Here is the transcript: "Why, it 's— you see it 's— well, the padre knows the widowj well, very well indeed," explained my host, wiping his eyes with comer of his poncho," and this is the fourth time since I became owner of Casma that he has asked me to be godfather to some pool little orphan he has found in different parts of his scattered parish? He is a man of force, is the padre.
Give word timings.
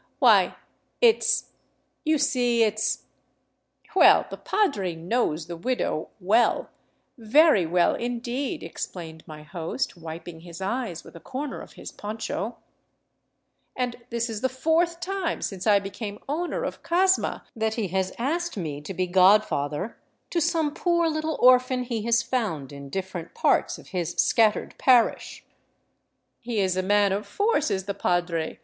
"Why, 0.17 0.55
it 0.99 1.21
's— 1.21 1.51
you 2.05 2.17
see 2.17 2.63
it 2.63 2.79
's— 2.79 3.03
well, 3.95 4.25
the 4.31 4.35
padre 4.35 4.95
knows 4.95 5.45
the 5.45 5.55
widowj 5.55 6.07
well, 6.19 6.71
very 7.19 7.67
well 7.67 7.93
indeed," 7.93 8.63
explained 8.63 9.23
my 9.27 9.43
host, 9.43 9.95
wiping 9.95 10.39
his 10.39 10.59
eyes 10.59 11.03
with 11.03 11.23
comer 11.23 11.61
of 11.61 11.73
his 11.73 11.91
poncho," 11.91 12.57
and 13.75 13.97
this 14.09 14.27
is 14.27 14.41
the 14.41 14.49
fourth 14.49 15.01
time 15.01 15.39
since 15.43 15.67
I 15.67 15.77
became 15.77 16.17
owner 16.27 16.63
of 16.63 16.81
Casma 16.81 17.43
that 17.55 17.75
he 17.75 17.89
has 17.89 18.11
asked 18.17 18.57
me 18.57 18.81
to 18.81 18.95
be 18.95 19.05
godfather 19.05 19.97
to 20.31 20.41
some 20.41 20.73
pool 20.73 21.11
little 21.11 21.37
orphan 21.39 21.83
he 21.83 22.01
has 22.05 22.23
found 22.23 22.73
in 22.73 22.89
different 22.89 23.35
parts 23.35 23.77
of 23.77 23.89
his 23.89 24.13
scattered 24.15 24.73
parish? 24.79 25.45
He 26.39 26.59
is 26.59 26.75
a 26.75 26.81
man 26.81 27.11
of 27.11 27.27
force, 27.27 27.69
is 27.69 27.83
the 27.85 27.93
padre. 27.93 28.57